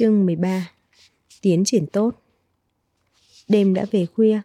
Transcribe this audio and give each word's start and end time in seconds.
Chương 0.00 0.26
13 0.26 0.70
Tiến 1.42 1.62
triển 1.64 1.86
tốt 1.86 2.10
Đêm 3.48 3.74
đã 3.74 3.86
về 3.90 4.06
khuya, 4.06 4.40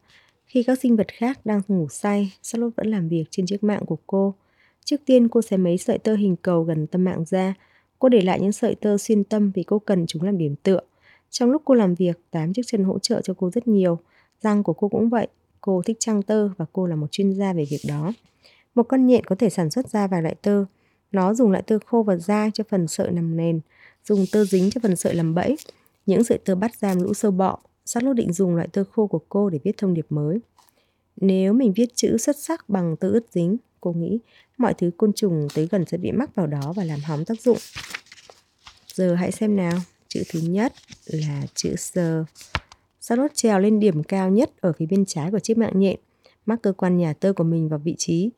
khi 0.46 0.64
các 0.64 0.80
sinh 0.80 0.96
vật 0.96 1.08
khác 1.14 1.46
đang 1.46 1.62
ngủ 1.68 1.88
say, 1.90 2.34
Charlotte 2.42 2.74
vẫn 2.78 2.88
làm 2.88 3.08
việc 3.08 3.24
trên 3.30 3.46
chiếc 3.46 3.64
mạng 3.64 3.86
của 3.86 3.98
cô. 4.08 4.34
Trước 4.86 4.96
tiên 5.06 5.28
cô 5.28 5.42
xé 5.42 5.58
mấy 5.58 5.78
sợi 5.78 5.98
tơ 5.98 6.16
hình 6.16 6.36
cầu 6.36 6.64
gần 6.64 6.88
tâm 6.88 7.04
mạng 7.04 7.24
ra. 7.28 7.54
Cô 8.00 8.10
để 8.10 8.22
lại 8.22 8.40
những 8.40 8.52
sợi 8.52 8.76
tơ 8.76 8.98
xuyên 8.98 9.24
tâm 9.24 9.52
vì 9.56 9.64
cô 9.64 9.80
cần 9.80 10.06
chúng 10.08 10.24
làm 10.24 10.38
điểm 10.38 10.56
tựa. 10.56 10.80
Trong 11.30 11.52
lúc 11.52 11.62
cô 11.66 11.74
làm 11.74 11.96
việc, 11.96 12.20
tám 12.32 12.54
chiếc 12.54 12.68
chân 12.68 12.84
hỗ 12.84 13.00
trợ 13.00 13.22
cho 13.22 13.34
cô 13.38 13.50
rất 13.50 13.68
nhiều. 13.68 14.00
Răng 14.42 14.64
của 14.64 14.74
cô 14.74 14.88
cũng 14.88 15.10
vậy. 15.10 15.28
Cô 15.62 15.82
thích 15.86 15.98
trăng 16.00 16.22
tơ 16.22 16.50
và 16.58 16.66
cô 16.74 16.86
là 16.86 16.96
một 16.96 17.12
chuyên 17.12 17.34
gia 17.34 17.54
về 17.54 17.66
việc 17.70 17.82
đó. 17.88 18.14
Một 18.76 18.84
con 18.84 19.08
nhện 19.08 19.24
có 19.24 19.36
thể 19.36 19.50
sản 19.50 19.70
xuất 19.70 19.90
ra 19.90 20.08
vài 20.08 20.22
loại 20.22 20.36
tơ. 20.36 20.66
Nó 21.12 21.34
dùng 21.34 21.52
loại 21.52 21.64
tơ 21.68 21.80
khô 21.86 22.04
và 22.04 22.16
dai 22.16 22.52
cho 22.54 22.64
phần 22.70 22.88
sợi 22.88 23.12
nằm 23.12 23.38
nền, 23.38 23.60
dùng 24.08 24.26
tơ 24.32 24.46
dính 24.46 24.70
cho 24.72 24.80
phần 24.84 24.96
sợi 24.96 25.16
làm 25.16 25.36
bẫy. 25.36 25.58
Những 26.06 26.24
sợi 26.24 26.38
tơ 26.38 26.56
bắt 26.56 26.76
giam 26.76 27.02
lũ 27.02 27.14
sâu 27.14 27.32
bọ. 27.32 27.60
Charlotte 27.86 28.18
định 28.18 28.34
dùng 28.34 28.56
loại 28.56 28.68
tơ 28.68 28.84
khô 28.92 29.08
của 29.08 29.22
cô 29.30 29.50
để 29.50 29.60
viết 29.64 29.78
thông 29.78 29.94
điệp 29.94 30.06
mới. 30.10 30.40
Nếu 31.16 31.54
mình 31.54 31.74
viết 31.74 31.96
chữ 31.96 32.18
xuất 32.18 32.36
sắc 32.40 32.70
bằng 32.70 32.96
tơ 32.98 33.10
ướt 33.10 33.26
dính, 33.32 33.58
cô 33.82 33.94
nghĩ 33.94 34.20
mọi 34.58 34.74
thứ 34.74 34.92
côn 34.98 35.14
trùng 35.14 35.48
tới 35.56 35.68
gần 35.72 35.86
sẽ 35.86 35.98
bị 35.98 36.12
mắc 36.12 36.36
vào 36.36 36.48
đó 36.48 36.74
và 36.76 36.84
làm 36.84 37.00
hỏng 37.00 37.26
tác 37.26 37.42
dụng. 37.42 37.58
Giờ 38.94 39.16
hãy 39.16 39.32
xem 39.32 39.56
nào. 39.56 39.80
Chữ 40.08 40.24
thứ 40.30 40.40
nhất 40.40 40.74
là 41.06 41.42
chữ 41.54 41.76
sờ. 41.76 42.26
Charlotte 43.02 43.34
trèo 43.36 43.60
lên 43.60 43.80
điểm 43.80 44.04
cao 44.04 44.30
nhất 44.30 44.52
ở 44.62 44.74
phía 44.74 44.86
bên 44.86 45.06
trái 45.06 45.32
của 45.32 45.40
chiếc 45.40 45.58
mạng 45.58 45.80
nhện, 45.80 46.00
mắc 46.46 46.60
cơ 46.62 46.72
quan 46.72 46.98
nhà 46.98 47.14
tơ 47.14 47.34
của 47.34 47.44
mình 47.44 47.70
vào 47.70 47.80
vị 47.80 47.96
trí. 47.98 48.30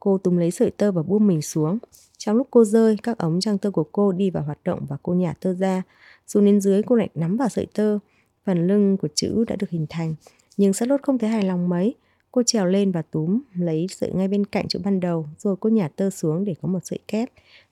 Cô 0.00 0.18
túm 0.18 0.36
lấy 0.36 0.50
sợi 0.50 0.70
tơ 0.70 0.92
và 0.92 1.02
buông 1.02 1.26
mình 1.26 1.42
xuống. 1.42 1.78
Trong 2.24 2.36
lúc 2.36 2.48
cô 2.50 2.64
rơi, 2.64 2.96
các 3.02 3.18
ống 3.18 3.40
trang 3.40 3.58
tơ 3.58 3.70
của 3.70 3.84
cô 3.92 4.12
đi 4.12 4.30
vào 4.30 4.42
hoạt 4.42 4.58
động 4.64 4.86
và 4.88 4.96
cô 5.02 5.14
nhả 5.14 5.34
tơ 5.40 5.54
ra. 5.54 5.82
Xuống 6.26 6.44
đến 6.44 6.60
dưới 6.60 6.82
cô 6.82 6.96
lại 6.96 7.08
nắm 7.14 7.36
vào 7.36 7.48
sợi 7.48 7.66
tơ. 7.74 7.98
Phần 8.44 8.66
lưng 8.66 8.96
của 8.96 9.08
chữ 9.14 9.44
đã 9.48 9.56
được 9.56 9.70
hình 9.70 9.86
thành. 9.90 10.14
Nhưng 10.56 10.72
Charlotte 10.72 11.02
không 11.02 11.18
thấy 11.18 11.30
hài 11.30 11.42
lòng 11.42 11.68
mấy. 11.68 11.94
Cô 12.32 12.42
trèo 12.42 12.66
lên 12.66 12.92
và 12.92 13.02
túm 13.02 13.40
lấy 13.54 13.86
sợi 13.90 14.12
ngay 14.12 14.28
bên 14.28 14.46
cạnh 14.46 14.68
chỗ 14.68 14.78
ban 14.84 15.00
đầu, 15.00 15.26
rồi 15.38 15.56
cô 15.60 15.70
nhả 15.70 15.88
tơ 15.88 16.10
xuống 16.10 16.44
để 16.44 16.54
có 16.62 16.68
một 16.68 16.78
sợi 16.84 16.98
kép. 17.08 17.28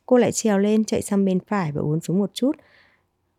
Cô 0.06 0.16
lại 0.16 0.32
trèo 0.32 0.58
lên, 0.58 0.84
chạy 0.84 1.02
sang 1.02 1.24
bên 1.24 1.38
phải 1.46 1.72
và 1.72 1.80
uốn 1.80 2.00
xuống 2.00 2.18
một 2.18 2.30
chút, 2.34 2.56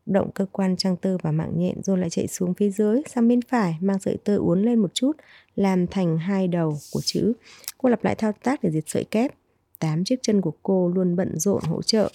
động 0.05 0.31
cơ 0.31 0.45
quan 0.51 0.77
trang 0.77 0.97
tơ 0.97 1.17
và 1.21 1.31
mạng 1.31 1.53
nhện 1.55 1.83
rồi 1.83 1.97
lại 1.97 2.09
chạy 2.09 2.27
xuống 2.27 2.53
phía 2.53 2.69
dưới 2.69 3.01
sang 3.15 3.27
bên 3.27 3.41
phải 3.41 3.77
mang 3.81 3.99
sợi 3.99 4.17
tơ 4.23 4.37
uốn 4.37 4.61
lên 4.61 4.79
một 4.79 4.93
chút 4.93 5.11
làm 5.55 5.87
thành 5.87 6.17
hai 6.17 6.47
đầu 6.47 6.77
của 6.91 7.01
chữ 7.03 7.33
cô 7.77 7.89
lặp 7.89 8.03
lại 8.03 8.15
thao 8.15 8.31
tác 8.43 8.63
để 8.63 8.71
diệt 8.71 8.83
sợi 8.87 9.03
kép 9.03 9.31
tám 9.83 10.03
chiếc 10.03 10.19
chân 10.21 10.41
của 10.41 10.53
cô 10.63 10.91
luôn 10.95 11.15
bận 11.15 11.39
rộn 11.39 11.61
hỗ 11.63 11.81
trợ. 11.81 12.11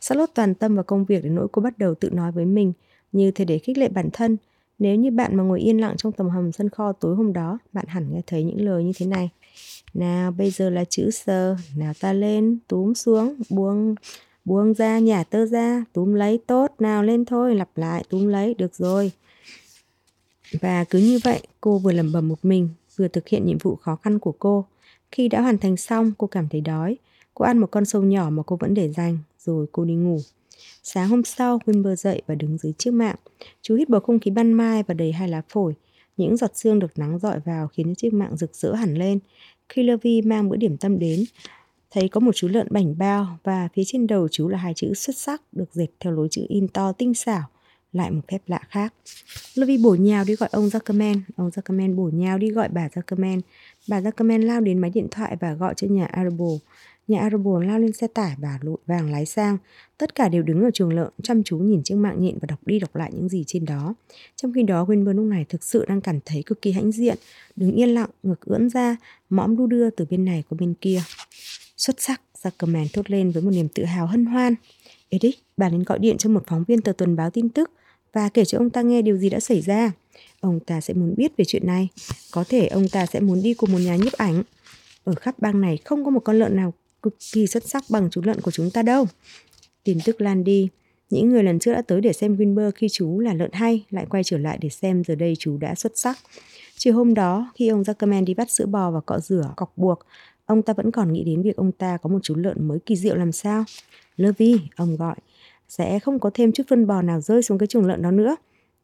Charlotte 0.00 0.32
toàn 0.34 0.54
tâm 0.54 0.74
vào 0.74 0.84
công 0.84 1.04
việc 1.04 1.24
đến 1.24 1.34
nỗi 1.34 1.48
cô 1.52 1.62
bắt 1.62 1.78
đầu 1.78 1.94
tự 1.94 2.10
nói 2.10 2.32
với 2.32 2.44
mình 2.44 2.72
như 3.12 3.30
thế 3.30 3.44
để 3.44 3.58
khích 3.58 3.78
lệ 3.78 3.88
bản 3.88 4.08
thân. 4.12 4.36
Nếu 4.78 4.94
như 4.94 5.10
bạn 5.10 5.36
mà 5.36 5.42
ngồi 5.42 5.60
yên 5.60 5.80
lặng 5.80 5.94
trong 5.96 6.12
tầm 6.12 6.28
hầm 6.28 6.52
sân 6.52 6.68
kho 6.68 6.92
tối 6.92 7.16
hôm 7.16 7.32
đó 7.32 7.58
bạn 7.72 7.84
hẳn 7.88 8.12
nghe 8.12 8.20
thấy 8.26 8.44
những 8.44 8.60
lời 8.60 8.84
như 8.84 8.92
thế 8.96 9.06
này. 9.06 9.30
Nào 9.94 10.30
bây 10.30 10.50
giờ 10.50 10.70
là 10.70 10.84
chữ 10.84 11.10
sờ, 11.10 11.56
nào 11.76 11.92
ta 12.00 12.12
lên 12.12 12.58
túm 12.68 12.94
xuống 12.94 13.34
buông 13.50 13.94
buông 14.44 14.74
ra 14.74 14.98
nhả 14.98 15.24
tơ 15.24 15.46
ra 15.46 15.84
túm 15.92 16.14
lấy 16.14 16.40
tốt. 16.46 16.72
Nào 16.78 17.02
lên 17.02 17.24
thôi 17.24 17.54
lặp 17.54 17.68
lại 17.76 18.04
túm 18.08 18.26
lấy 18.26 18.54
được 18.54 18.74
rồi. 18.74 19.10
Và 20.60 20.84
cứ 20.84 20.98
như 20.98 21.18
vậy 21.24 21.40
cô 21.60 21.78
vừa 21.78 21.92
lẩm 21.92 22.12
bẩm 22.12 22.28
một 22.28 22.44
mình 22.44 22.68
vừa 22.96 23.08
thực 23.08 23.28
hiện 23.28 23.46
nhiệm 23.46 23.58
vụ 23.58 23.76
khó 23.76 23.96
khăn 23.96 24.18
của 24.18 24.34
cô 24.38 24.64
khi 25.14 25.28
đã 25.28 25.40
hoàn 25.40 25.58
thành 25.58 25.76
xong 25.76 26.12
cô 26.18 26.26
cảm 26.26 26.48
thấy 26.48 26.60
đói. 26.60 26.96
Cô 27.34 27.44
ăn 27.44 27.58
một 27.58 27.66
con 27.70 27.84
sâu 27.84 28.02
nhỏ 28.02 28.30
mà 28.30 28.42
cô 28.46 28.56
vẫn 28.56 28.74
để 28.74 28.92
dành 28.92 29.18
rồi 29.38 29.66
cô 29.72 29.84
đi 29.84 29.94
ngủ. 29.94 30.18
Sáng 30.82 31.08
hôm 31.08 31.24
sau 31.24 31.58
Wimber 31.66 31.94
dậy 31.94 32.22
và 32.26 32.34
đứng 32.34 32.58
dưới 32.58 32.72
chiếc 32.72 32.90
mạng. 32.90 33.16
Chú 33.62 33.74
hít 33.74 33.88
bầu 33.88 34.00
không 34.00 34.18
khí 34.18 34.30
ban 34.30 34.52
mai 34.52 34.82
và 34.82 34.94
đầy 34.94 35.12
hai 35.12 35.28
lá 35.28 35.42
phổi. 35.48 35.74
Những 36.16 36.36
giọt 36.36 36.50
sương 36.54 36.78
được 36.78 36.98
nắng 36.98 37.18
dọi 37.18 37.40
vào 37.40 37.68
khiến 37.68 37.94
chiếc 37.94 38.14
mạng 38.14 38.36
rực 38.36 38.56
rỡ 38.56 38.74
hẳn 38.74 38.94
lên. 38.94 39.18
Khi 39.68 39.82
Levi 39.82 40.22
mang 40.22 40.48
bữa 40.48 40.56
điểm 40.56 40.76
tâm 40.76 40.98
đến 40.98 41.24
thấy 41.90 42.08
có 42.08 42.20
một 42.20 42.32
chú 42.34 42.48
lợn 42.48 42.66
bảnh 42.70 42.98
bao 42.98 43.38
và 43.44 43.68
phía 43.74 43.82
trên 43.86 44.06
đầu 44.06 44.28
chú 44.28 44.48
là 44.48 44.58
hai 44.58 44.74
chữ 44.74 44.94
xuất 44.94 45.16
sắc 45.16 45.42
được 45.52 45.68
dệt 45.72 45.88
theo 46.00 46.12
lối 46.12 46.28
chữ 46.30 46.46
in 46.48 46.68
to 46.68 46.92
tinh 46.92 47.14
xảo, 47.14 47.42
lại 47.94 48.10
một 48.10 48.20
phép 48.28 48.38
lạ 48.46 48.60
khác. 48.68 48.94
Levi 49.54 49.78
bổ 49.78 49.94
nhào 49.94 50.24
đi 50.24 50.34
gọi 50.34 50.48
ông 50.52 50.68
Zuckerman, 50.68 51.20
ông 51.36 51.50
Zuckerman 51.50 51.96
bổ 51.96 52.10
nhào 52.14 52.38
đi 52.38 52.50
gọi 52.50 52.68
bà 52.68 52.88
Zuckerman. 52.88 53.40
Bà 53.88 54.00
Zuckerman 54.00 54.44
lao 54.44 54.60
đến 54.60 54.78
máy 54.78 54.90
điện 54.90 55.08
thoại 55.10 55.36
và 55.40 55.54
gọi 55.54 55.74
cho 55.76 55.86
nhà 55.90 56.06
Arable. 56.06 56.56
Nhà 57.08 57.20
Arable 57.20 57.66
lao 57.66 57.78
lên 57.78 57.92
xe 57.92 58.06
tải 58.06 58.34
và 58.38 58.58
lội 58.62 58.76
vàng 58.86 59.10
lái 59.10 59.26
sang. 59.26 59.58
Tất 59.98 60.14
cả 60.14 60.28
đều 60.28 60.42
đứng 60.42 60.62
ở 60.62 60.70
trường 60.74 60.92
lợn 60.92 61.08
chăm 61.22 61.42
chú 61.42 61.58
nhìn 61.58 61.82
chiếc 61.82 61.94
mạng 61.94 62.16
nhện 62.18 62.38
và 62.40 62.46
đọc 62.46 62.58
đi 62.66 62.78
đọc 62.78 62.96
lại 62.96 63.10
những 63.14 63.28
gì 63.28 63.44
trên 63.46 63.64
đó. 63.64 63.94
Trong 64.36 64.52
khi 64.52 64.62
đó 64.62 64.84
Winburn 64.84 65.12
lúc 65.12 65.26
này 65.26 65.44
thực 65.48 65.64
sự 65.64 65.84
đang 65.88 66.00
cảm 66.00 66.18
thấy 66.24 66.42
cực 66.46 66.62
kỳ 66.62 66.72
hãnh 66.72 66.92
diện, 66.92 67.18
đứng 67.56 67.72
yên 67.72 67.88
lặng, 67.88 68.10
ngực 68.22 68.40
ưỡn 68.40 68.68
ra, 68.68 68.96
mõm 69.30 69.56
đu 69.56 69.66
đưa 69.66 69.90
từ 69.90 70.06
bên 70.10 70.24
này 70.24 70.44
qua 70.48 70.56
bên 70.60 70.74
kia. 70.80 71.02
Xuất 71.76 72.00
sắc, 72.00 72.20
Zuckerman 72.42 72.86
thốt 72.92 73.10
lên 73.10 73.30
với 73.30 73.42
một 73.42 73.50
niềm 73.50 73.68
tự 73.68 73.84
hào 73.84 74.06
hân 74.06 74.26
hoan. 74.26 74.54
Edith, 75.08 75.38
bà 75.56 75.68
nên 75.68 75.82
gọi 75.82 75.98
điện 75.98 76.16
cho 76.18 76.30
một 76.30 76.42
phóng 76.46 76.64
viên 76.64 76.80
tờ 76.80 76.92
tuần 76.92 77.16
báo 77.16 77.30
tin 77.30 77.48
tức 77.48 77.70
và 78.14 78.28
kể 78.28 78.44
cho 78.44 78.58
ông 78.58 78.70
ta 78.70 78.82
nghe 78.82 79.02
điều 79.02 79.16
gì 79.16 79.28
đã 79.30 79.40
xảy 79.40 79.60
ra. 79.60 79.92
Ông 80.40 80.60
ta 80.60 80.80
sẽ 80.80 80.94
muốn 80.94 81.14
biết 81.16 81.36
về 81.36 81.44
chuyện 81.44 81.66
này. 81.66 81.88
Có 82.30 82.44
thể 82.48 82.66
ông 82.66 82.88
ta 82.88 83.06
sẽ 83.06 83.20
muốn 83.20 83.42
đi 83.42 83.54
cùng 83.54 83.72
một 83.72 83.78
nhà 83.78 83.96
nhiếp 83.96 84.12
ảnh. 84.12 84.42
Ở 85.04 85.14
khắp 85.14 85.34
bang 85.38 85.60
này 85.60 85.78
không 85.84 86.04
có 86.04 86.10
một 86.10 86.20
con 86.20 86.38
lợn 86.38 86.56
nào 86.56 86.72
cực 87.02 87.16
kỳ 87.32 87.46
xuất 87.46 87.68
sắc 87.68 87.84
bằng 87.90 88.08
chú 88.10 88.20
lợn 88.24 88.40
của 88.40 88.50
chúng 88.50 88.70
ta 88.70 88.82
đâu. 88.82 89.06
Tin 89.84 89.98
tức 90.04 90.20
lan 90.20 90.44
đi. 90.44 90.68
Những 91.10 91.28
người 91.28 91.42
lần 91.42 91.58
trước 91.58 91.72
đã 91.72 91.82
tới 91.82 92.00
để 92.00 92.12
xem 92.12 92.36
Winber 92.36 92.70
khi 92.74 92.88
chú 92.88 93.20
là 93.20 93.34
lợn 93.34 93.52
hay 93.52 93.84
lại 93.90 94.06
quay 94.10 94.24
trở 94.24 94.38
lại 94.38 94.58
để 94.60 94.68
xem 94.68 95.04
giờ 95.04 95.14
đây 95.14 95.36
chú 95.38 95.56
đã 95.58 95.74
xuất 95.74 95.98
sắc. 95.98 96.18
Chiều 96.76 96.94
hôm 96.94 97.14
đó, 97.14 97.52
khi 97.54 97.68
ông 97.68 97.82
Zuckerman 97.82 98.24
đi 98.24 98.34
bắt 98.34 98.50
sữa 98.50 98.66
bò 98.66 98.90
và 98.90 99.00
cọ 99.00 99.18
rửa, 99.18 99.52
cọc 99.56 99.72
buộc, 99.76 99.98
Ông 100.46 100.62
ta 100.62 100.72
vẫn 100.72 100.90
còn 100.90 101.12
nghĩ 101.12 101.24
đến 101.24 101.42
việc 101.42 101.56
ông 101.56 101.72
ta 101.72 101.96
có 101.96 102.10
một 102.10 102.18
chú 102.22 102.34
lợn 102.34 102.68
mới 102.68 102.78
kỳ 102.86 102.96
diệu 102.96 103.16
làm 103.16 103.32
sao. 103.32 103.64
Levi, 104.16 104.60
ông 104.76 104.96
gọi, 104.96 105.14
sẽ 105.68 105.98
không 105.98 106.20
có 106.20 106.30
thêm 106.34 106.52
chút 106.52 106.62
phân 106.68 106.86
bò 106.86 107.02
nào 107.02 107.20
rơi 107.20 107.42
xuống 107.42 107.58
cái 107.58 107.66
chuồng 107.66 107.86
lợn 107.86 108.02
đó 108.02 108.10
nữa. 108.10 108.36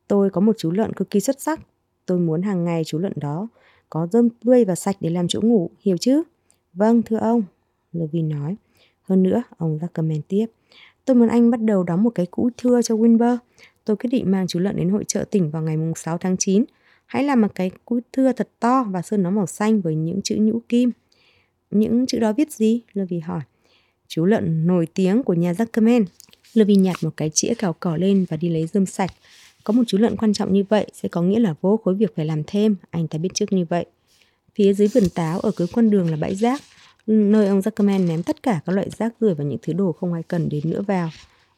Tôi 0.09 0.31
có 0.31 0.41
một 0.41 0.53
chú 0.59 0.71
lợn 0.71 0.93
cực 0.93 1.11
kỳ 1.11 1.21
xuất 1.21 1.41
sắc. 1.41 1.61
Tôi 2.07 2.19
muốn 2.19 2.43
hàng 2.43 2.65
ngày 2.65 2.83
chú 2.85 2.99
lợn 2.99 3.13
đó 3.17 3.49
có 3.91 4.09
rơm 4.13 4.29
tươi 4.31 4.65
và 4.65 4.75
sạch 4.75 4.97
để 5.01 5.11
làm 5.11 5.29
chỗ 5.29 5.41
ngủ, 5.41 5.71
hiểu 5.81 5.97
chứ? 5.97 6.23
Vâng, 6.73 7.03
thưa 7.03 7.17
ông, 7.17 7.43
Levin 7.93 8.29
nói. 8.29 8.57
Hơn 9.03 9.23
nữa, 9.23 9.43
ông 9.57 9.79
Zuckerman 9.79 10.21
tiếp. 10.29 10.47
Tôi 11.05 11.17
muốn 11.17 11.29
anh 11.29 11.51
bắt 11.51 11.61
đầu 11.61 11.83
đóng 11.83 12.03
một 12.03 12.11
cái 12.11 12.27
cũ 12.27 12.51
thưa 12.57 12.83
cho 12.83 12.95
Winber. 12.95 13.37
Tôi 13.85 13.97
quyết 13.97 14.11
định 14.11 14.31
mang 14.31 14.47
chú 14.47 14.59
lợn 14.59 14.77
đến 14.77 14.89
hội 14.89 15.05
trợ 15.05 15.25
tỉnh 15.31 15.51
vào 15.51 15.63
ngày 15.63 15.77
6 15.97 16.19
tháng 16.19 16.37
9. 16.37 16.65
Hãy 17.07 17.25
làm 17.25 17.41
một 17.41 17.55
cái 17.55 17.71
cũ 17.85 18.01
thưa 18.13 18.33
thật 18.33 18.49
to 18.61 18.85
và 18.91 19.03
sơn 19.03 19.23
nó 19.23 19.31
màu 19.31 19.47
xanh 19.47 19.81
với 19.81 19.95
những 19.95 20.23
chữ 20.23 20.37
nhũ 20.41 20.61
kim. 20.69 20.91
Những 21.71 22.07
chữ 22.07 22.19
đó 22.19 22.33
viết 22.33 22.53
gì? 22.53 22.83
Levi 22.93 23.19
hỏi. 23.19 23.41
Chú 24.09 24.25
lợn 24.25 24.67
nổi 24.67 24.87
tiếng 24.95 25.23
của 25.23 25.35
nhà 25.35 25.53
Zuckerman. 25.53 26.05
Levi 26.55 26.75
nhặt 26.75 26.97
một 27.03 27.11
cái 27.17 27.31
chĩa 27.31 27.55
cào 27.55 27.73
cỏ 27.81 27.97
lên 27.97 28.27
và 28.29 28.37
đi 28.37 28.49
lấy 28.49 28.67
rơm 28.67 28.87
sạch. 28.87 29.11
Có 29.65 29.73
một 29.73 29.83
chú 29.87 29.99
lợn 29.99 30.17
quan 30.17 30.33
trọng 30.33 30.53
như 30.53 30.65
vậy 30.69 30.87
sẽ 30.93 31.09
có 31.09 31.23
nghĩa 31.23 31.39
là 31.39 31.55
vô 31.61 31.81
khối 31.85 31.95
việc 31.95 32.17
phải 32.17 32.27
làm 32.27 32.43
thêm, 32.47 32.77
anh 32.91 33.09
ta 33.09 33.19
biết 33.19 33.29
trước 33.35 33.53
như 33.53 33.65
vậy. 33.69 33.87
Phía 34.55 34.75
dưới 34.75 34.89
vườn 34.89 35.09
táo 35.15 35.41
ở 35.41 35.51
cuối 35.57 35.67
con 35.73 35.91
đường 35.91 36.11
là 36.11 36.17
bãi 36.17 36.35
rác, 36.35 36.63
nơi 37.07 37.47
ông 37.49 37.61
Zuckerman 37.61 38.07
ném 38.07 38.23
tất 38.23 38.43
cả 38.43 38.61
các 38.67 38.73
loại 38.73 38.91
rác 38.99 39.15
rưởi 39.21 39.35
và 39.35 39.45
những 39.45 39.59
thứ 39.63 39.73
đồ 39.73 39.93
không 39.93 40.13
ai 40.13 40.23
cần 40.23 40.49
đến 40.49 40.63
nữa 40.65 40.83
vào. 40.83 41.11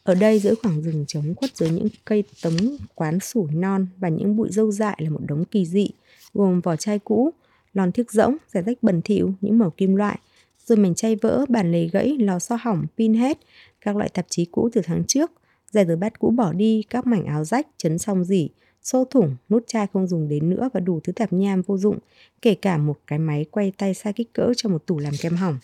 Ở 0.03 0.15
đây 0.15 0.39
giữa 0.39 0.55
khoảng 0.63 0.83
rừng 0.83 1.05
trống 1.09 1.35
khuất 1.35 1.57
dưới 1.57 1.71
những 1.71 1.89
cây 2.05 2.25
tấm 2.43 2.57
quán 2.95 3.21
sủi 3.21 3.47
non 3.53 3.87
và 3.99 4.09
những 4.09 4.37
bụi 4.37 4.49
dâu 4.51 4.71
dại 4.71 4.97
là 4.99 5.11
một 5.11 5.21
đống 5.27 5.45
kỳ 5.45 5.67
dị, 5.67 5.91
gồm 6.35 6.61
vỏ 6.61 6.77
chai 6.77 6.99
cũ, 6.99 7.31
lon 7.75 7.93
thiếc 7.93 8.11
rỗng, 8.11 8.37
giải 8.53 8.63
rách 8.67 8.83
bẩn 8.83 9.03
thỉu, 9.03 9.33
những 9.41 9.59
mẩu 9.59 9.71
kim 9.71 9.97
loại, 9.97 10.19
rồi 10.65 10.79
mảnh 10.79 10.95
chay 10.95 11.17
vỡ, 11.17 11.45
bàn 11.49 11.73
lề 11.73 11.89
gãy, 11.89 12.17
lò 12.21 12.39
xo 12.39 12.57
hỏng, 12.61 12.87
pin 12.99 13.15
hết, 13.15 13.39
các 13.81 13.97
loại 13.97 14.09
tạp 14.09 14.27
chí 14.29 14.45
cũ 14.45 14.69
từ 14.73 14.81
tháng 14.85 15.05
trước, 15.05 15.31
giày 15.71 15.87
rửa 15.87 15.97
bát 15.97 16.19
cũ 16.19 16.31
bỏ 16.31 16.53
đi, 16.53 16.83
các 16.91 17.07
mảnh 17.07 17.25
áo 17.25 17.45
rách, 17.45 17.67
chấn 17.77 17.99
xong 17.99 18.25
dỉ, 18.25 18.49
xô 18.83 19.05
thủng, 19.05 19.37
nút 19.49 19.65
chai 19.67 19.87
không 19.93 20.07
dùng 20.07 20.29
đến 20.29 20.51
nữa 20.51 20.71
và 20.73 20.81
đủ 20.81 21.01
thứ 21.05 21.13
tạp 21.13 21.33
nham 21.33 21.63
vô 21.63 21.79
dụng, 21.79 21.99
kể 22.43 22.55
cả 22.55 22.79
một 22.79 22.97
cái 23.07 23.19
máy 23.19 23.45
quay 23.51 23.73
tay 23.79 23.95
sai 23.95 24.13
kích 24.13 24.33
cỡ 24.33 24.53
cho 24.57 24.69
một 24.69 24.87
tủ 24.87 24.99
làm 24.99 25.13
kem 25.21 25.37
hỏng. 25.37 25.59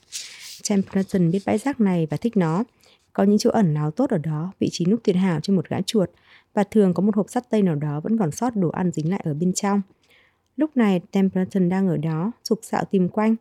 Templeton 0.71 1.31
biết 1.31 1.41
bãi 1.47 1.59
rác 1.59 1.81
này 1.81 2.07
và 2.11 2.17
thích 2.17 2.37
nó. 2.37 2.65
Có 3.13 3.25
những 3.25 3.39
chỗ 3.39 3.51
ẩn 3.51 3.75
náu 3.75 3.91
tốt 3.91 4.11
ở 4.11 4.19
đó, 4.19 4.53
vị 4.59 4.69
trí 4.73 4.87
núp 4.87 5.01
tuyệt 5.05 5.17
hảo 5.17 5.41
cho 5.41 5.55
một 5.55 5.69
gã 5.69 5.81
chuột, 5.81 6.11
và 6.55 6.65
thường 6.65 6.95
có 6.95 7.03
một 7.03 7.17
hộp 7.17 7.31
sắt 7.31 7.51
tây 7.51 7.63
nào 7.63 7.75
đó 7.75 8.01
vẫn 8.01 8.19
còn 8.19 8.31
sót 8.31 8.57
đồ 8.57 8.69
ăn 8.69 8.91
dính 8.93 9.11
lại 9.11 9.21
ở 9.25 9.35
bên 9.35 9.53
trong. 9.53 9.83
Lúc 10.57 10.77
này 10.77 11.01
Templeton 11.13 11.69
đang 11.69 11.89
ở 11.89 11.97
đó, 11.97 12.33
sục 12.45 12.59
sạo 12.63 12.85
tìm 12.85 13.09
quanh. 13.09 13.37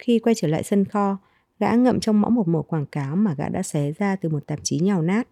Khi 0.00 0.18
quay 0.18 0.34
trở 0.34 0.48
lại 0.48 0.62
sân 0.62 0.84
kho, 0.84 1.16
gã 1.58 1.72
ngậm 1.72 2.00
trong 2.00 2.20
mõm 2.20 2.34
một 2.34 2.48
mẩu 2.48 2.62
quảng 2.62 2.86
cáo 2.86 3.16
mà 3.16 3.34
gã 3.38 3.48
đã 3.48 3.62
xé 3.62 3.92
ra 3.98 4.16
từ 4.16 4.28
một 4.28 4.46
tạp 4.46 4.58
chí 4.62 4.78
nhào 4.78 5.02
nát. 5.02 5.28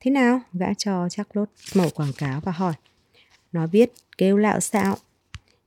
Thế 0.00 0.10
nào? 0.10 0.40
Gã 0.52 0.74
cho 0.74 1.08
chắc 1.10 1.36
lốt 1.36 1.48
mẩu 1.74 1.88
quảng 1.94 2.12
cáo 2.18 2.40
và 2.40 2.52
hỏi. 2.52 2.72
Nó 3.52 3.66
viết 3.66 3.92
kêu 4.18 4.36
lạo 4.36 4.60
xạo. 4.60 4.96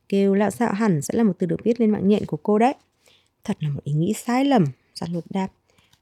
Kêu 0.09 0.35
lạo 0.35 0.51
xạo 0.51 0.73
hẳn 0.73 1.01
sẽ 1.01 1.13
là 1.17 1.23
một 1.23 1.33
từ 1.39 1.47
được 1.47 1.63
viết 1.63 1.81
lên 1.81 1.89
mạng 1.89 2.07
nhện 2.07 2.25
của 2.25 2.37
cô 2.43 2.59
đấy. 2.59 2.73
Thật 3.43 3.57
là 3.59 3.69
một 3.69 3.83
ý 3.83 3.93
nghĩ 3.93 4.13
sai 4.13 4.45
lầm, 4.45 4.65
Giặt 4.95 5.09
lột 5.09 5.23
đáp. 5.29 5.47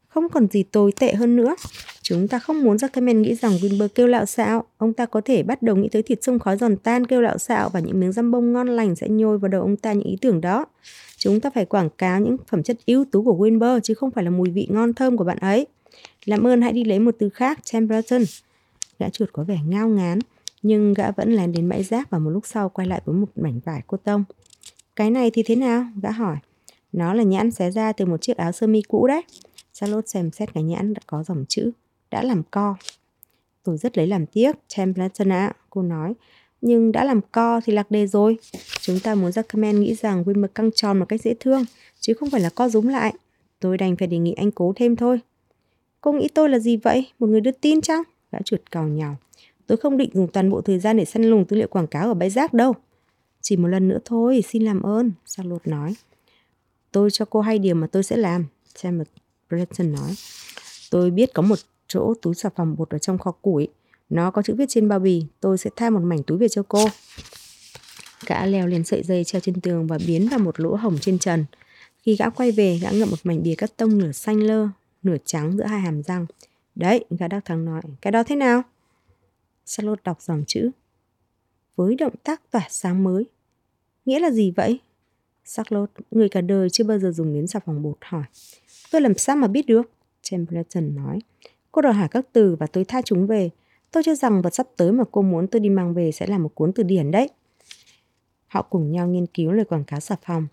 Không 0.07 0.29
còn 0.29 0.47
gì 0.47 0.63
tồi 0.63 0.91
tệ 0.99 1.13
hơn 1.13 1.35
nữa. 1.35 1.55
Chúng 2.01 2.27
ta 2.27 2.39
không 2.39 2.63
muốn 2.63 2.77
Zuckerman 2.77 3.19
nghĩ 3.19 3.35
rằng 3.35 3.51
Winberg 3.51 3.87
kêu 3.87 4.07
lạo 4.07 4.25
xạo. 4.25 4.63
Ông 4.77 4.93
ta 4.93 5.05
có 5.05 5.21
thể 5.25 5.43
bắt 5.43 5.61
đầu 5.61 5.75
nghĩ 5.75 5.89
tới 5.91 6.03
thịt 6.03 6.23
sông 6.23 6.39
khói 6.39 6.57
giòn 6.57 6.77
tan 6.77 7.07
kêu 7.07 7.21
lạo 7.21 7.37
xạo 7.37 7.69
và 7.69 7.79
những 7.79 7.99
miếng 7.99 8.11
răm 8.11 8.31
bông 8.31 8.53
ngon 8.53 8.67
lành 8.67 8.95
sẽ 8.95 9.09
nhồi 9.09 9.37
vào 9.37 9.49
đầu 9.49 9.61
ông 9.61 9.77
ta 9.77 9.93
những 9.93 10.07
ý 10.07 10.17
tưởng 10.21 10.41
đó. 10.41 10.65
Chúng 11.17 11.39
ta 11.39 11.49
phải 11.49 11.65
quảng 11.65 11.89
cáo 11.89 12.19
những 12.21 12.37
phẩm 12.47 12.63
chất 12.63 12.77
ưu 12.85 13.05
tú 13.05 13.23
của 13.23 13.35
Winberg 13.37 13.79
chứ 13.79 13.93
không 13.93 14.11
phải 14.11 14.23
là 14.23 14.29
mùi 14.29 14.49
vị 14.49 14.67
ngon 14.69 14.93
thơm 14.93 15.17
của 15.17 15.23
bạn 15.23 15.37
ấy. 15.37 15.67
Làm 16.25 16.47
ơn 16.47 16.61
hãy 16.61 16.73
đi 16.73 16.83
lấy 16.83 16.99
một 16.99 17.15
từ 17.19 17.29
khác, 17.29 17.59
Templeton. 17.71 18.21
Gã 18.99 19.09
chuột 19.09 19.29
có 19.33 19.43
vẻ 19.43 19.59
ngao 19.67 19.89
ngán, 19.89 20.19
nhưng 20.61 20.93
gã 20.93 21.11
vẫn 21.11 21.33
lén 21.33 21.51
đến 21.51 21.69
bãi 21.69 21.83
rác 21.83 22.09
và 22.09 22.19
một 22.19 22.29
lúc 22.29 22.45
sau 22.45 22.69
quay 22.69 22.87
lại 22.87 23.01
với 23.05 23.15
một 23.15 23.27
mảnh 23.35 23.59
vải 23.65 23.81
cô 23.87 23.97
tông. 23.97 24.23
Cái 24.95 25.11
này 25.11 25.31
thì 25.33 25.43
thế 25.43 25.55
nào? 25.55 25.85
Gã 26.01 26.11
hỏi. 26.11 26.37
Nó 26.91 27.13
là 27.13 27.23
nhãn 27.23 27.51
xé 27.51 27.71
ra 27.71 27.91
từ 27.91 28.05
một 28.05 28.21
chiếc 28.21 28.37
áo 28.37 28.51
sơ 28.51 28.67
mi 28.67 28.81
cũ 28.81 29.07
đấy. 29.07 29.23
Charlotte 29.73 30.07
xem 30.07 30.31
xét 30.31 30.53
cái 30.53 30.63
nhãn 30.63 30.93
đã 30.93 31.01
có 31.07 31.23
dòng 31.23 31.45
chữ 31.47 31.71
đã 32.11 32.23
làm 32.23 32.43
co. 32.51 32.75
Tôi 33.63 33.77
rất 33.77 33.97
lấy 33.97 34.07
làm 34.07 34.25
tiếc, 34.25 34.55
Templeton 34.77 35.31
ạ, 35.31 35.53
cô 35.69 35.81
nói. 35.81 36.13
Nhưng 36.61 36.91
đã 36.91 37.03
làm 37.03 37.21
co 37.31 37.61
thì 37.63 37.73
lạc 37.73 37.91
đề 37.91 38.07
rồi. 38.07 38.37
Chúng 38.81 38.99
ta 38.99 39.15
muốn 39.15 39.31
Zuckerman 39.31 39.79
nghĩ 39.79 39.95
rằng 39.95 40.23
Wilmer 40.23 40.47
căng 40.47 40.71
tròn 40.71 40.99
một 40.99 41.05
cách 41.09 41.21
dễ 41.21 41.33
thương, 41.39 41.65
chứ 41.99 42.13
không 42.13 42.29
phải 42.29 42.41
là 42.41 42.49
co 42.49 42.69
rúm 42.69 42.87
lại. 42.87 43.13
Tôi 43.59 43.77
đành 43.77 43.95
phải 43.95 44.07
đề 44.07 44.17
nghị 44.17 44.33
anh 44.33 44.51
cố 44.51 44.73
thêm 44.75 44.95
thôi. 44.95 45.19
Cô 46.01 46.11
nghĩ 46.11 46.27
tôi 46.33 46.49
là 46.49 46.59
gì 46.59 46.77
vậy? 46.77 47.07
Một 47.19 47.27
người 47.27 47.41
đưa 47.41 47.51
tin 47.51 47.81
chăng? 47.81 48.03
Gã 48.31 48.39
chuột 48.45 48.61
cào 48.71 48.87
nhào. 48.87 49.17
Tôi 49.67 49.77
không 49.77 49.97
định 49.97 50.09
dùng 50.13 50.27
toàn 50.27 50.49
bộ 50.49 50.61
thời 50.61 50.79
gian 50.79 50.97
để 50.97 51.05
săn 51.05 51.23
lùng 51.23 51.45
tư 51.45 51.57
liệu 51.57 51.67
quảng 51.67 51.87
cáo 51.87 52.07
ở 52.07 52.13
bãi 52.13 52.29
rác 52.29 52.53
đâu. 52.53 52.73
Chỉ 53.41 53.57
một 53.57 53.67
lần 53.67 53.87
nữa 53.87 53.99
thôi, 54.05 54.43
xin 54.47 54.63
làm 54.63 54.81
ơn, 54.81 55.11
Charlotte 55.25 55.71
nói. 55.71 55.95
Tôi 56.91 57.11
cho 57.11 57.25
cô 57.25 57.41
hay 57.41 57.59
điều 57.59 57.75
mà 57.75 57.87
tôi 57.87 58.03
sẽ 58.03 58.17
làm, 58.17 58.45
Sam 58.75 59.03
Breton 59.49 59.91
nói. 59.91 60.15
Tôi 60.91 61.11
biết 61.11 61.33
có 61.33 61.41
một 61.41 61.59
chỗ 61.87 62.13
túi 62.21 62.35
xà 62.35 62.49
phòng 62.55 62.75
bột 62.77 62.89
ở 62.89 62.97
trong 62.97 63.17
kho 63.17 63.31
củi. 63.31 63.67
Nó 64.09 64.31
có 64.31 64.41
chữ 64.41 64.55
viết 64.55 64.65
trên 64.69 64.89
bao 64.89 64.99
bì, 64.99 65.25
tôi 65.39 65.57
sẽ 65.57 65.69
thay 65.75 65.91
một 65.91 65.99
mảnh 65.99 66.23
túi 66.23 66.37
về 66.37 66.47
cho 66.47 66.63
cô. 66.67 66.85
Gã 68.25 68.45
leo 68.45 68.67
lên 68.67 68.83
sợi 68.83 69.03
dây 69.03 69.23
treo 69.23 69.39
trên 69.39 69.61
tường 69.61 69.87
và 69.87 69.97
biến 70.07 70.27
vào 70.29 70.39
một 70.39 70.59
lỗ 70.59 70.75
hổng 70.75 70.97
trên 71.01 71.19
trần. 71.19 71.45
Khi 72.01 72.15
gã 72.15 72.29
quay 72.29 72.51
về, 72.51 72.79
gã 72.81 72.89
ngậm 72.89 73.09
một 73.09 73.19
mảnh 73.23 73.43
bìa 73.43 73.55
cắt 73.55 73.77
tông 73.77 73.97
nửa 73.97 74.11
xanh 74.11 74.43
lơ, 74.43 74.67
nửa 75.03 75.17
trắng 75.25 75.57
giữa 75.57 75.65
hai 75.65 75.79
hàm 75.79 76.03
răng. 76.03 76.25
Đấy, 76.75 77.05
gã 77.09 77.27
đắc 77.27 77.45
thắng 77.45 77.65
nói, 77.65 77.81
cái 78.01 78.11
đó 78.11 78.23
thế 78.23 78.35
nào? 78.35 78.63
Charlotte 79.65 80.01
đọc 80.05 80.21
dòng 80.21 80.43
chữ. 80.47 80.71
Với 81.75 81.95
động 81.95 82.15
tác 82.23 82.51
tỏa 82.51 82.67
sáng 82.69 83.03
mới. 83.03 83.25
Nghĩa 84.05 84.19
là 84.19 84.31
gì 84.31 84.51
vậy? 84.55 84.79
Charlotte, 85.45 85.93
người 86.11 86.29
cả 86.29 86.41
đời 86.41 86.69
chưa 86.69 86.83
bao 86.83 86.99
giờ 86.99 87.11
dùng 87.11 87.33
đến 87.33 87.47
xà 87.47 87.59
phòng 87.65 87.81
bột 87.83 87.97
hỏi. 88.01 88.23
Tôi 88.91 89.01
làm 89.01 89.17
sao 89.17 89.35
mà 89.35 89.47
biết 89.47 89.65
được? 89.65 89.91
Templeton 90.31 90.95
nói. 90.95 91.19
Cô 91.71 91.81
đòi 91.81 91.93
hỏi 91.93 92.07
các 92.11 92.25
từ 92.33 92.55
và 92.59 92.67
tôi 92.67 92.85
tha 92.85 93.01
chúng 93.01 93.27
về. 93.27 93.49
Tôi 93.91 94.03
cho 94.03 94.15
rằng 94.15 94.41
vật 94.41 94.55
sắp 94.55 94.67
tới 94.77 94.91
mà 94.91 95.03
cô 95.11 95.21
muốn 95.21 95.47
tôi 95.47 95.59
đi 95.59 95.69
mang 95.69 95.93
về 95.93 96.11
sẽ 96.11 96.27
là 96.27 96.37
một 96.37 96.55
cuốn 96.55 96.73
từ 96.73 96.83
điển 96.83 97.11
đấy. 97.11 97.29
Họ 98.47 98.61
cùng 98.61 98.91
nhau 98.91 99.07
nghiên 99.07 99.25
cứu 99.25 99.51
lời 99.51 99.65
quảng 99.65 99.83
cáo 99.83 99.99
xà 99.99 100.15
phòng. 100.25 100.47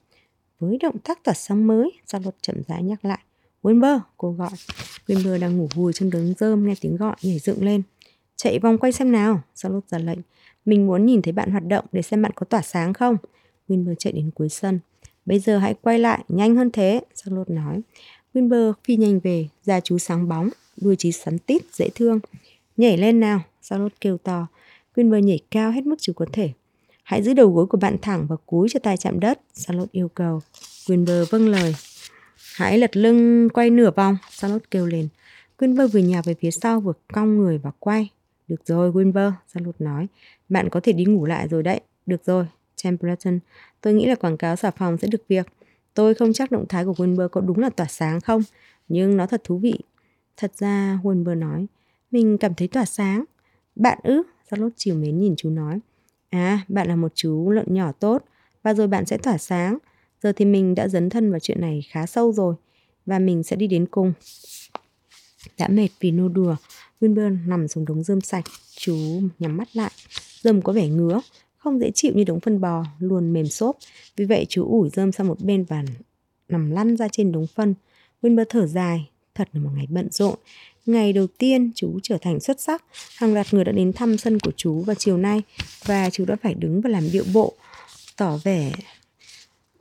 Với 0.61 0.79
động 0.79 0.99
tác 0.99 1.25
tỏa 1.25 1.35
sáng 1.35 1.67
mới, 1.67 1.93
gia 2.07 2.19
luật 2.19 2.35
chậm 2.41 2.57
rãi 2.69 2.83
nhắc 2.83 3.05
lại. 3.05 3.19
Wimber, 3.63 3.99
cô 4.17 4.33
gọi. 4.33 4.51
Wimber 5.07 5.41
đang 5.41 5.59
ngủ 5.59 5.69
vùi 5.75 5.93
trong 5.93 6.11
đống 6.11 6.35
rơm 6.39 6.67
nghe 6.67 6.75
tiếng 6.81 6.97
gọi 6.97 7.17
nhảy 7.23 7.39
dựng 7.39 7.65
lên. 7.65 7.83
Chạy 8.37 8.59
vòng 8.59 8.79
quay 8.79 8.93
xem 8.93 9.13
nào, 9.13 9.43
gia 9.55 9.71
luật 9.71 9.85
ra 9.89 9.99
lệnh. 9.99 10.19
Mình 10.65 10.87
muốn 10.87 11.07
nhìn 11.07 11.23
thấy 11.23 11.33
bạn 11.33 11.51
hoạt 11.51 11.67
động 11.67 11.85
để 11.93 12.03
xem 12.03 12.23
bạn 12.23 12.33
có 12.35 12.47
tỏa 12.47 12.63
sáng 12.63 12.93
không. 12.93 13.17
Wimber 13.69 13.95
chạy 13.99 14.13
đến 14.13 14.31
cuối 14.35 14.49
sân. 14.49 14.81
Bây 15.27 15.39
giờ 15.39 15.59
hãy 15.59 15.75
quay 15.83 15.99
lại, 15.99 16.25
nhanh 16.29 16.57
hơn 16.57 16.71
thế, 16.73 17.01
gia 17.15 17.33
luật 17.33 17.51
nói. 17.51 17.81
Wimber 18.35 18.73
phi 18.85 18.97
nhanh 18.97 19.21
về, 19.21 19.49
da 19.63 19.81
chú 19.81 19.99
sáng 19.99 20.29
bóng, 20.29 20.49
đuôi 20.77 20.97
trí 20.97 21.13
sắn 21.13 21.39
tít, 21.39 21.63
dễ 21.73 21.89
thương. 21.95 22.21
Nhảy 22.77 22.97
lên 22.97 23.21
nào, 23.21 23.41
Charlotte 23.63 23.97
kêu 24.01 24.19
to. 24.19 24.47
Quinver 24.95 25.25
nhảy 25.25 25.41
cao 25.51 25.71
hết 25.71 25.87
mức 25.87 25.97
chú 26.01 26.13
có 26.13 26.27
thể. 26.33 26.53
Hãy 27.03 27.23
giữ 27.23 27.35
đầu 27.35 27.51
gối 27.53 27.67
của 27.67 27.79
bạn 27.79 27.97
thẳng 28.03 28.27
và 28.29 28.37
cúi 28.47 28.69
cho 28.69 28.81
tay 28.83 28.97
chạm 28.97 29.21
đất, 29.21 29.41
Charlotte 29.55 29.91
yêu 29.93 30.09
cầu. 30.09 30.41
Quinver 30.87 31.31
vâng 31.31 31.49
lời. 31.49 31.75
Hãy 32.57 32.79
lật 32.79 32.97
lưng 32.97 33.49
quay 33.49 33.71
nửa 33.71 33.91
vòng, 33.91 34.17
Charlotte 34.31 34.67
kêu 34.71 34.87
lên. 34.87 35.09
Quinver 35.59 35.93
vừa 35.93 36.01
nhào 36.01 36.23
về 36.25 36.35
phía 36.35 36.51
sau 36.51 36.81
vừa 36.81 36.93
cong 37.13 37.39
người 37.39 37.59
và 37.59 37.71
quay. 37.79 38.11
Được 38.49 38.67
rồi, 38.67 38.93
Quinver, 38.93 39.33
Charlotte 39.55 39.85
nói. 39.85 40.07
Bạn 40.49 40.69
có 40.71 40.81
thể 40.81 40.93
đi 40.93 41.05
ngủ 41.05 41.27
lại 41.27 41.49
rồi 41.49 41.63
đấy. 41.63 41.81
Được 42.07 42.25
rồi, 42.25 42.47
Templeton. 42.85 43.39
Tôi 43.81 43.95
nghĩ 43.95 44.07
là 44.07 44.15
quảng 44.15 44.37
cáo 44.37 44.57
xà 44.57 44.71
phòng 44.71 44.99
sẽ 44.99 45.09
được 45.09 45.23
việc. 45.29 45.47
Tôi 45.95 46.15
không 46.15 46.33
chắc 46.33 46.51
động 46.51 46.69
thái 46.69 46.85
của 46.85 46.93
Wilbur 46.93 47.29
có 47.29 47.41
đúng 47.41 47.59
là 47.59 47.71
tỏa 47.71 47.87
sáng 47.87 48.21
không, 48.21 48.43
nhưng 48.89 49.17
nó 49.17 49.27
thật 49.27 49.45
thú 49.45 49.59
vị. 49.59 49.79
Thật 50.37 50.53
ra, 50.57 50.99
Wilbur 51.03 51.39
nói, 51.39 51.67
mình 52.15 52.39
cảm 52.39 52.55
thấy 52.55 52.69
tỏa 52.69 52.85
sáng. 52.85 53.25
Bạn 53.77 53.99
ư? 54.03 54.23
Charlotte 54.51 54.75
chiều 54.77 54.95
mến 54.95 55.21
nhìn 55.21 55.35
chú 55.37 55.51
nói. 55.51 55.79
À, 56.31 56.65
bạn 56.69 56.89
là 56.89 56.97
một 56.97 57.13
chú 57.15 57.51
lợn 57.51 57.75
nhỏ 57.75 57.93
tốt, 57.93 58.25
và 58.63 58.75
rồi 58.75 58.89
bạn 58.89 59.07
sẽ 59.07 59.19
tỏa 59.19 59.39
sáng. 59.39 59.79
Giờ 60.23 60.33
thì 60.37 60.45
mình 60.45 60.75
đã 60.75 60.89
dấn 60.89 61.11
thân 61.11 61.31
vào 61.31 61.41
chuyện 61.41 61.61
này 61.61 61.83
khá 61.91 62.07
sâu 62.07 62.33
rồi, 62.33 62.55
và 63.07 63.19
mình 63.19 63.43
sẽ 63.43 63.57
đi 63.57 63.67
đến 63.67 63.87
cùng. 63.87 64.13
Đã 65.59 65.69
mệt 65.69 65.89
vì 66.01 66.11
nô 66.11 66.29
đùa, 66.29 66.57
Winburn 67.01 67.49
nằm 67.49 67.69
xuống 67.69 67.85
đống 67.85 68.03
rơm 68.03 68.21
sạch, 68.21 68.45
chú 68.77 68.97
nhắm 69.39 69.57
mắt 69.57 69.69
lại. 69.73 69.91
Rơm 70.43 70.63
có 70.63 70.73
vẻ 70.73 70.89
ngứa, 70.89 71.21
không 71.57 71.81
dễ 71.81 71.91
chịu 71.95 72.13
như 72.15 72.25
đống 72.25 72.41
phân 72.41 72.61
bò, 72.61 72.85
luôn 72.99 73.33
mềm 73.33 73.47
xốp. 73.47 73.77
Vì 74.17 74.25
vậy 74.25 74.47
chú 74.49 74.69
ủi 74.69 74.91
rơm 74.91 75.13
sang 75.13 75.29
một 75.29 75.41
bên 75.41 75.65
và 75.65 75.85
nằm 76.49 76.71
lăn 76.71 76.97
ra 76.97 77.09
trên 77.13 77.33
đống 77.33 77.47
phân. 77.55 77.75
Winburn 78.23 78.45
thở 78.49 78.67
dài, 78.67 79.11
thật 79.35 79.49
là 79.53 79.61
một 79.61 79.71
ngày 79.75 79.87
bận 79.91 80.09
rộn. 80.11 80.35
Ngày 80.87 81.13
đầu 81.13 81.27
tiên 81.39 81.71
chú 81.75 81.99
trở 82.03 82.19
thành 82.19 82.41
xuất 82.41 82.61
sắc, 82.61 82.85
hàng 83.17 83.35
loạt 83.35 83.47
người 83.55 83.65
đã 83.65 83.73
đến 83.73 83.93
thăm 83.93 84.19
sân 84.19 84.39
của 84.39 84.53
chú 84.57 84.81
vào 84.81 84.95
chiều 84.95 85.17
nay 85.17 85.43
và 85.85 86.11
chú 86.11 86.25
đã 86.25 86.37
phải 86.43 86.55
đứng 86.55 86.81
và 86.81 86.91
làm 86.91 87.11
điệu 87.13 87.25
bộ, 87.33 87.55
tỏ 88.17 88.39
vẻ 88.45 88.73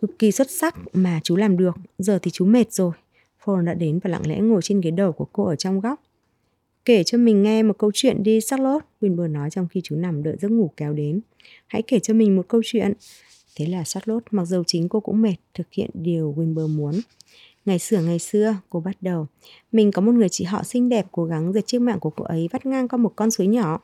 cực 0.02 0.20
kỳ 0.20 0.32
xuất 0.32 0.52
sắc 0.52 0.76
mà 0.94 1.20
chú 1.24 1.36
làm 1.36 1.58
được. 1.58 1.76
Giờ 1.98 2.20
thì 2.22 2.32
chú 2.32 2.46
mệt 2.46 2.74
rồi. 2.74 2.92
Ford 3.44 3.66
đã 3.66 3.74
đến 3.74 4.00
và 4.04 4.10
lặng 4.10 4.28
lẽ 4.28 4.40
ngồi 4.40 4.62
trên 4.62 4.82
ghế 4.82 4.92
đầu 4.92 5.12
của 5.12 5.28
cô 5.34 5.46
ở 5.46 5.56
trong 5.56 5.80
góc. 5.80 6.04
Kể 6.86 7.04
cho 7.04 7.18
mình 7.18 7.44
nghe 7.44 7.64
một 7.64 7.78
câu 7.78 7.92
chuyện 7.94 8.24
đi 8.24 8.40
Charlotte, 8.42 8.86
Winber 9.02 9.32
nói 9.32 9.50
trong 9.50 9.68
khi 9.68 9.82
chú 9.84 9.96
nằm 9.96 10.24
đợi 10.24 10.36
giấc 10.42 10.52
ngủ 10.52 10.72
kéo 10.78 10.94
đến. 10.94 11.22
Hãy 11.68 11.82
kể 11.82 12.00
cho 12.00 12.14
mình 12.14 12.36
một 12.36 12.48
câu 12.48 12.62
chuyện. 12.66 12.94
Thế 13.56 13.66
là 13.66 13.84
Charlotte, 13.84 14.26
mặc 14.32 14.46
dầu 14.46 14.64
chính 14.68 14.90
cô 14.90 15.00
cũng 15.00 15.22
mệt, 15.22 15.36
thực 15.54 15.68
hiện 15.72 15.90
điều 15.94 16.36
Winber 16.38 16.68
muốn. 16.68 17.00
Ngày 17.66 17.80
xưa 17.80 18.02
ngày 18.02 18.20
xưa, 18.20 18.56
cô 18.70 18.80
bắt 18.80 18.98
đầu. 19.02 19.28
Mình 19.72 19.92
có 19.92 20.02
một 20.02 20.12
người 20.12 20.30
chị 20.30 20.44
họ 20.44 20.64
xinh 20.64 20.90
đẹp 20.90 21.06
cố 21.12 21.26
gắng 21.26 21.54
dệt 21.54 21.68
chiếc 21.68 21.82
mạng 21.82 22.00
của 22.00 22.10
cô 22.10 22.24
ấy 22.24 22.50
vắt 22.52 22.66
ngang 22.66 22.88
qua 22.88 22.98
một 22.98 23.14
con 23.16 23.32
suối 23.32 23.48
nhỏ. 23.48 23.80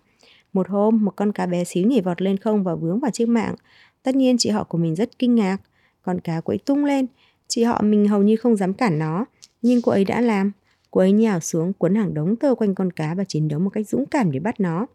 Một 0.54 0.70
hôm, 0.70 1.06
một 1.06 1.16
con 1.16 1.32
cá 1.32 1.46
bé 1.46 1.64
xíu 1.64 1.88
nhảy 1.88 2.02
vọt 2.02 2.22
lên 2.22 2.38
không 2.38 2.64
và 2.64 2.76
vướng 2.76 3.00
vào 3.00 3.12
chiếc 3.12 3.30
mạng. 3.30 3.56
Tất 4.04 4.16
nhiên 4.16 4.38
chị 4.38 4.50
họ 4.50 4.64
của 4.64 4.78
mình 4.78 4.96
rất 4.96 5.20
kinh 5.20 5.36
ngạc. 5.36 5.58
Con 6.02 6.20
cá 6.20 6.42
quẫy 6.42 6.58
tung 6.58 6.86
lên. 6.86 7.06
Chị 7.48 7.64
họ 7.64 7.82
mình 7.82 8.08
hầu 8.08 8.24
như 8.24 8.36
không 8.36 8.56
dám 8.56 8.74
cản 8.74 9.00
nó. 9.00 9.26
Nhưng 9.62 9.82
cô 9.82 9.92
ấy 9.92 10.06
đã 10.06 10.22
làm. 10.22 10.52
Cô 10.92 11.02
ấy 11.02 11.12
nhào 11.12 11.40
xuống 11.40 11.74
cuốn 11.74 11.96
hàng 11.96 12.14
đống 12.14 12.36
tơ 12.36 12.56
quanh 12.56 12.76
con 12.76 12.92
cá 12.92 13.16
và 13.16 13.24
chiến 13.24 13.48
đấu 13.48 13.60
một 13.60 13.70
cách 13.70 13.88
dũng 13.88 14.06
cảm 14.06 14.32
để 14.32 14.40
bắt 14.40 14.60
nó. 14.60 14.86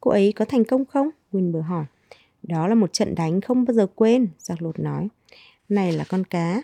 Cô 0.00 0.10
ấy 0.10 0.32
có 0.32 0.44
thành 0.44 0.64
công 0.64 0.84
không? 0.84 1.10
Wilbur 1.32 1.62
hỏi. 1.62 1.84
Đó 2.42 2.68
là 2.68 2.74
một 2.74 2.92
trận 2.92 3.14
đánh 3.14 3.40
không 3.40 3.64
bao 3.64 3.74
giờ 3.74 3.86
quên, 3.94 4.28
Giặc 4.38 4.62
lột 4.62 4.78
nói. 4.78 5.08
Này 5.68 5.92
là 5.92 6.04
con 6.08 6.24
cá. 6.24 6.62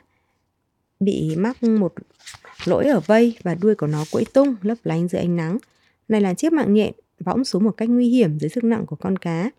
Bị 1.04 1.36
mắc 1.36 1.62
một 1.62 1.94
lỗi 2.64 2.86
ở 2.86 3.00
vây 3.00 3.36
và 3.42 3.54
đuôi 3.54 3.74
của 3.74 3.86
nó 3.86 4.04
quẫy 4.10 4.24
tung, 4.24 4.56
lấp 4.62 4.78
lánh 4.84 5.08
dưới 5.08 5.20
ánh 5.20 5.36
nắng. 5.36 5.58
Này 6.08 6.20
là 6.20 6.34
chiếc 6.34 6.52
mạng 6.52 6.74
nhện 6.74 6.92
võng 7.20 7.44
xuống 7.44 7.64
một 7.64 7.70
cách 7.76 7.88
nguy 7.88 8.08
hiểm 8.08 8.38
dưới 8.38 8.48
sức 8.48 8.64
nặng 8.64 8.86
của 8.86 8.96
con 8.96 9.16
cá. 9.16 9.50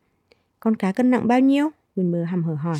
Con 0.59 0.75
cá 0.75 0.91
cân 0.91 1.11
nặng 1.11 1.27
bao 1.27 1.39
nhiêu? 1.39 1.69
Winber 1.95 2.25
hầm 2.25 2.43
hở 2.43 2.53
hỏi. 2.53 2.77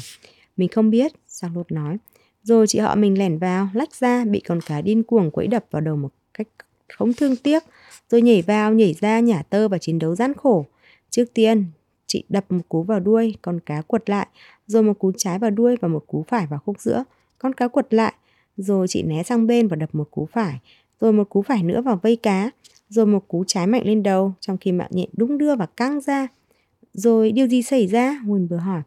Mình 0.58 0.70
không 0.70 0.90
biết, 0.90 1.12
Giặc 1.28 1.58
lột 1.58 1.72
nói. 1.72 1.98
Rồi 2.44 2.68
chị 2.68 2.80
họ 2.80 2.96
mình 2.96 3.18
lẻn 3.18 3.38
vào, 3.38 3.70
lách 3.74 3.96
ra, 3.96 4.26
bị 4.26 4.40
con 4.40 4.60
cá 4.62 4.82
điên 4.82 5.04
cuồng 5.04 5.32
quẫy 5.32 5.48
đập 5.48 5.66
vào 5.72 5.82
đầu 5.82 5.96
một 5.96 6.10
cách 6.34 6.48
không 6.94 7.14
thương 7.14 7.36
tiếc, 7.36 7.64
rồi 8.10 8.22
nhảy 8.22 8.42
vào, 8.42 8.74
nhảy 8.74 8.96
ra, 9.02 9.20
nhả 9.20 9.44
tơ 9.50 9.68
và 9.68 9.78
chiến 9.78 10.00
đấu 10.00 10.16
gian 10.16 10.34
khổ. 10.34 10.66
Trước 11.10 11.26
tiên, 11.34 11.66
chị 12.08 12.24
đập 12.30 12.46
một 12.50 12.62
cú 12.70 12.84
vào 12.84 13.00
đuôi, 13.00 13.36
con 13.42 13.60
cá 13.60 13.82
quật 13.82 14.10
lại, 14.10 14.28
rồi 14.68 14.84
một 14.84 15.00
cú 15.00 15.12
trái 15.18 15.40
vào 15.40 15.52
đuôi 15.52 15.76
và 15.82 15.88
một 15.88 16.04
cú 16.08 16.26
phải 16.28 16.48
vào 16.48 16.60
khúc 16.66 16.82
giữa. 16.82 17.04
Con 17.38 17.54
cá 17.54 17.68
quật 17.68 17.94
lại, 17.94 18.14
rồi 18.58 18.88
chị 18.88 19.04
né 19.04 19.24
sang 19.24 19.48
bên 19.48 19.68
và 19.68 19.76
đập 19.76 19.96
một 19.96 20.12
cú 20.12 20.28
phải, 20.32 20.60
rồi 21.00 21.14
một 21.14 21.30
cú 21.30 21.42
phải 21.42 21.64
nữa 21.64 21.82
vào 21.82 22.00
vây 22.04 22.16
cá, 22.16 22.52
rồi 22.90 23.06
một 23.06 23.28
cú 23.28 23.44
trái 23.48 23.68
mạnh 23.68 23.86
lên 23.86 24.04
đầu, 24.04 24.34
trong 24.40 24.58
khi 24.58 24.72
mạng 24.72 24.92
nhện 24.92 25.10
đung 25.14 25.38
đưa 25.38 25.56
và 25.56 25.66
căng 25.66 26.02
ra. 26.02 26.28
Rồi 26.94 27.32
điều 27.32 27.48
gì 27.48 27.62
xảy 27.62 27.88
ra? 27.88 28.22
Nguyên 28.26 28.48
vừa 28.48 28.58
hỏi. 28.58 28.82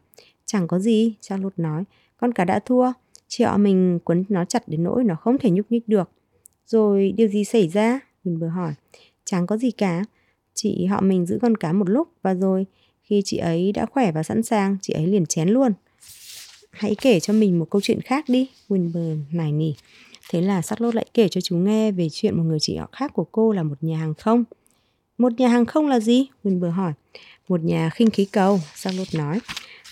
Chẳng 0.45 0.67
có 0.67 0.79
gì, 0.79 1.15
Charlotte 1.21 1.55
nói. 1.57 1.83
Con 2.17 2.31
cá 2.31 2.45
đã 2.45 2.59
thua. 2.59 2.91
Chị 3.27 3.43
họ 3.43 3.57
mình 3.57 3.99
quấn 4.03 4.25
nó 4.29 4.45
chặt 4.45 4.67
đến 4.67 4.83
nỗi 4.83 5.03
nó 5.03 5.15
không 5.15 5.37
thể 5.37 5.49
nhúc 5.49 5.65
nhích 5.69 5.87
được. 5.87 6.09
Rồi 6.65 7.13
điều 7.17 7.27
gì 7.27 7.43
xảy 7.43 7.67
ra? 7.67 7.99
Mình 8.23 8.39
vừa 8.39 8.47
hỏi. 8.47 8.73
Chẳng 9.25 9.47
có 9.47 9.57
gì 9.57 9.71
cả. 9.71 10.03
Chị 10.53 10.85
họ 10.85 11.01
mình 11.01 11.25
giữ 11.25 11.39
con 11.41 11.57
cá 11.57 11.73
một 11.73 11.89
lúc 11.89 12.07
và 12.21 12.35
rồi 12.35 12.65
khi 13.01 13.21
chị 13.25 13.37
ấy 13.37 13.71
đã 13.71 13.85
khỏe 13.85 14.11
và 14.11 14.23
sẵn 14.23 14.43
sàng, 14.43 14.77
chị 14.81 14.93
ấy 14.93 15.07
liền 15.07 15.25
chén 15.25 15.49
luôn. 15.49 15.71
Hãy 16.79 16.95
kể 17.01 17.19
cho 17.19 17.33
mình 17.33 17.59
một 17.59 17.69
câu 17.69 17.81
chuyện 17.81 18.01
khác 18.01 18.25
đi, 18.27 18.49
Winburn 18.69 19.21
nài 19.31 19.51
nỉ. 19.51 19.73
Thế 20.29 20.41
là 20.41 20.61
Charlotte 20.61 20.95
lại 20.95 21.05
kể 21.13 21.27
cho 21.27 21.41
chú 21.41 21.55
nghe 21.55 21.91
về 21.91 22.07
chuyện 22.11 22.37
một 22.37 22.43
người 22.43 22.59
chị 22.61 22.75
họ 22.75 22.89
khác 22.91 23.13
của 23.13 23.23
cô 23.31 23.51
là 23.51 23.63
một 23.63 23.75
nhà 23.81 23.97
hàng 23.97 24.13
không. 24.13 24.43
Một 25.17 25.31
nhà 25.37 25.47
hàng 25.47 25.65
không 25.65 25.87
là 25.87 25.99
gì? 25.99 26.27
Winburn 26.43 26.71
hỏi. 26.71 26.93
Một 27.47 27.63
nhà 27.63 27.89
khinh 27.89 28.09
khí 28.09 28.25
cầu, 28.25 28.59
Charlotte 28.75 29.19
nói. 29.19 29.39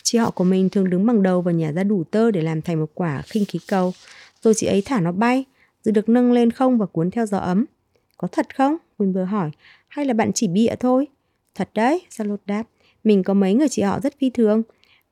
Chị 0.03 0.17
họ 0.17 0.31
của 0.31 0.43
mình 0.43 0.69
thường 0.69 0.89
đứng 0.89 1.05
bằng 1.05 1.23
đầu 1.23 1.41
và 1.41 1.51
nhả 1.51 1.71
ra 1.71 1.83
đủ 1.83 2.03
tơ 2.03 2.31
để 2.31 2.41
làm 2.41 2.61
thành 2.61 2.79
một 2.79 2.91
quả 2.93 3.21
khinh 3.21 3.45
khí 3.45 3.59
cầu. 3.67 3.93
Rồi 4.41 4.53
chị 4.53 4.67
ấy 4.67 4.81
thả 4.85 4.99
nó 4.99 5.11
bay, 5.11 5.45
rồi 5.83 5.93
được 5.93 6.09
nâng 6.09 6.31
lên 6.31 6.51
không 6.51 6.77
và 6.77 6.85
cuốn 6.85 7.11
theo 7.11 7.25
gió 7.25 7.37
ấm. 7.37 7.65
Có 8.17 8.27
thật 8.27 8.55
không? 8.55 8.77
Winburn 8.97 9.25
hỏi. 9.25 9.51
Hay 9.87 10.05
là 10.05 10.13
bạn 10.13 10.31
chỉ 10.33 10.47
bịa 10.47 10.75
thôi? 10.79 11.07
Thật 11.55 11.69
đấy, 11.73 12.01
Charlotte 12.17 12.43
đáp. 12.45 12.63
Mình 13.03 13.23
có 13.23 13.33
mấy 13.33 13.53
người 13.53 13.69
chị 13.69 13.81
họ 13.81 13.99
rất 13.99 14.19
phi 14.19 14.29
thường. 14.29 14.63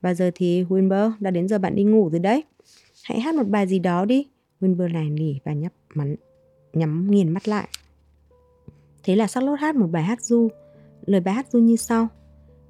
Và 0.06 0.14
giờ 0.14 0.32
thì 0.36 0.64
Wilbur 0.64 1.12
đã 1.20 1.32
đến 1.32 1.48
giờ 1.48 1.60
bạn 1.60 1.76
đi 1.76 1.84
ngủ 1.84 2.10
rồi 2.10 2.20
đấy. 2.20 2.44
Hãy 3.04 3.20
hát 3.20 3.36
một 3.36 3.48
bài 3.48 3.68
gì 3.68 3.80
đó 3.80 4.06
đi. 4.06 4.28
Wilbur 4.62 4.92
này 4.92 5.10
nỉ 5.10 5.34
và 5.44 5.54
nhắm 5.54 5.72
mắn, 5.94 6.16
nhắm 6.74 7.12
nghiền 7.12 7.32
mắt 7.32 7.48
lại. 7.48 7.68
Thế 9.04 9.16
là 9.16 9.28
Charlotte 9.28 9.62
hát 9.62 9.76
một 9.76 9.88
bài 9.92 10.04
hát 10.04 10.22
du. 10.22 10.48
Lời 11.06 11.22
bài 11.22 11.34
hát 11.34 11.48
du 11.52 11.60
như 11.60 11.76
sau. 11.76 12.08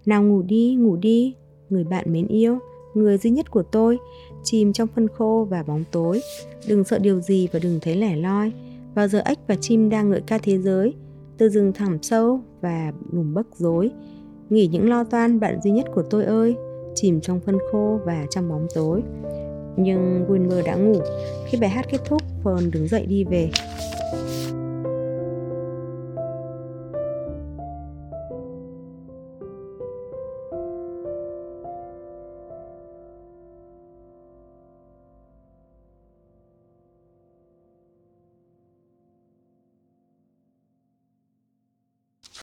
Nào 0.06 0.24
ngủ 0.24 0.42
đi, 0.42 0.75
ngủ 0.75 0.96
đi, 0.96 1.36
người 1.70 1.84
bạn 1.84 2.13
mến 2.13 2.27
yêu, 2.27 2.60
người 2.94 3.18
duy 3.18 3.30
nhất 3.30 3.51
của 3.51 3.63
tôi, 3.63 3.98
chìm 4.44 4.74
trong 4.74 4.88
phân 4.96 5.08
khô 5.08 5.48
và 5.50 5.63
bóng 5.63 5.84
tối. 5.92 6.22
Đừng 6.68 6.84
sợ 6.84 7.00
điều 7.00 7.22
gì 7.22 7.48
và 7.51 7.60
đừng 7.60 7.80
thấy 7.82 7.96
lẻ 7.96 8.15
loi. 8.15 8.51
Vào 8.94 9.08
giờ 9.08 9.22
ếch 9.25 9.39
và 9.48 9.56
chim 9.56 9.89
đang 9.89 10.10
ngợi 10.10 10.22
ca 10.22 10.38
thế 10.38 10.58
giới, 10.58 10.94
từ 11.38 11.50
rừng 11.50 11.74
thẳm 11.74 11.98
sâu 12.01 12.39
và 12.62 12.94
lùm 13.12 13.34
bấc 13.34 13.48
rối. 13.56 13.92
Nghỉ 14.50 14.68
những 14.68 14.89
lo 14.89 15.04
toan 15.04 15.39
bạn 15.39 15.60
duy 15.63 15.72
nhất 15.72 15.86
của 15.94 16.04
tôi 16.10 16.25
ơi, 16.25 16.56
chìm 16.95 17.21
trong 17.21 17.39
phân 17.39 17.57
khô 17.71 17.99
và 18.05 18.25
trong 18.29 18.49
bóng 18.49 18.67
tối. 18.73 19.01
Nhưng 19.77 20.25
Wilmer 20.29 20.63
đã 20.63 20.75
ngủ. 20.75 21.01
Khi 21.45 21.57
bài 21.57 21.69
hát 21.69 21.85
kết 21.91 21.97
thúc, 22.05 22.21
Fern 22.43 22.71
đứng 22.71 22.87
dậy 22.87 23.05
đi 23.05 23.23
về. 23.23 23.49